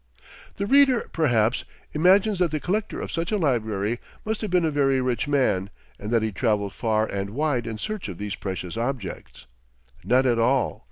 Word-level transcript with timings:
The 0.57 0.65
reader, 0.65 1.07
perhaps, 1.13 1.63
imagines 1.93 2.39
that 2.39 2.49
the 2.49 2.59
collector 2.59 2.99
of 2.99 3.11
such 3.11 3.31
a 3.31 3.37
library 3.37 3.99
must 4.25 4.41
have 4.41 4.49
been 4.49 4.65
a 4.65 4.71
very 4.71 4.99
rich 4.99 5.27
man, 5.27 5.69
and 5.99 6.09
that 6.09 6.23
he 6.23 6.31
traveled 6.31 6.73
far 6.73 7.05
and 7.05 7.29
wide 7.29 7.67
in 7.67 7.77
search 7.77 8.07
of 8.07 8.17
these 8.17 8.33
precious 8.33 8.77
objects. 8.77 9.45
Not 10.03 10.25
at 10.25 10.39
all. 10.39 10.79